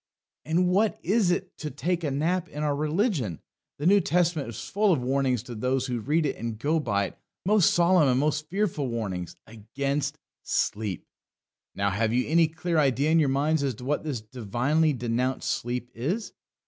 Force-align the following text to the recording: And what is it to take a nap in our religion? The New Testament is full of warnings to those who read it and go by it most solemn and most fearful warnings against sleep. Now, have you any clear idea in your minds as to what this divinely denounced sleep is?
And 0.45 0.67
what 0.67 0.99
is 1.03 1.29
it 1.29 1.55
to 1.59 1.69
take 1.69 2.03
a 2.03 2.09
nap 2.09 2.49
in 2.49 2.63
our 2.63 2.75
religion? 2.75 3.39
The 3.77 3.85
New 3.85 4.01
Testament 4.01 4.49
is 4.49 4.67
full 4.67 4.91
of 4.91 5.03
warnings 5.03 5.43
to 5.43 5.53
those 5.53 5.85
who 5.85 5.99
read 5.99 6.25
it 6.25 6.37
and 6.37 6.57
go 6.57 6.79
by 6.79 7.05
it 7.05 7.19
most 7.45 7.75
solemn 7.75 8.07
and 8.09 8.19
most 8.19 8.49
fearful 8.49 8.87
warnings 8.87 9.35
against 9.45 10.17
sleep. 10.41 11.05
Now, 11.75 11.91
have 11.91 12.13
you 12.13 12.27
any 12.27 12.47
clear 12.47 12.79
idea 12.79 13.11
in 13.11 13.19
your 13.19 13.29
minds 13.29 13.61
as 13.61 13.75
to 13.75 13.85
what 13.85 14.03
this 14.03 14.21
divinely 14.21 14.91
denounced 14.93 15.51
sleep 15.51 15.91
is? 15.93 16.33